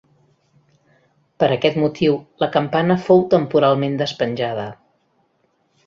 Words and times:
Per 1.43 1.49
aquest 1.57 1.77
motiu 1.83 2.17
la 2.45 2.49
campana 2.57 2.99
fou 3.05 3.25
temporalment 3.37 3.97
despenjada. 4.05 4.69